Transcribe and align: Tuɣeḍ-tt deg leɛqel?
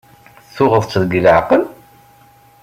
Tuɣeḍ-tt 0.55 0.97
deg 1.01 1.11
leɛqel? 1.23 1.63